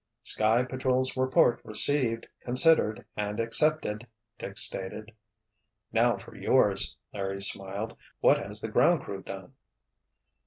[0.23, 4.07] "Sky Patrol's report received, considered and accepted,"
[4.39, 5.11] Dick stated.
[5.91, 7.95] "Now for yours," Larry smiled.
[8.19, 9.53] "What has the Ground Crew done?"